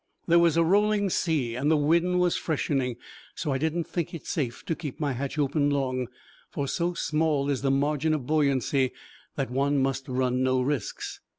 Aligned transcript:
There 0.25 0.39
was 0.39 0.57
a 0.57 0.63
rolling 0.63 1.11
sea 1.11 1.53
and 1.53 1.69
the 1.69 1.77
wind 1.77 2.19
was 2.19 2.35
freshening, 2.35 2.95
so 3.35 3.51
I 3.51 3.59
did 3.59 3.75
not 3.75 3.85
think 3.85 4.15
it 4.15 4.25
safe 4.25 4.65
to 4.65 4.73
keep 4.73 4.99
my 4.99 5.13
hatch 5.13 5.37
open 5.37 5.69
long, 5.69 6.07
for 6.49 6.67
so 6.67 6.95
small 6.95 7.51
is 7.51 7.61
the 7.61 7.69
margin 7.69 8.15
of 8.15 8.25
buoyancy 8.25 8.93
that 9.35 9.51
one 9.51 9.77
must 9.77 10.07
run 10.07 10.41
no 10.41 10.59
risks. 10.59 11.19